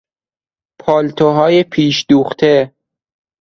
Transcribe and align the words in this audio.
پالتوهای 0.79 1.63
پیش 1.63 2.05
دوخته 2.09 2.73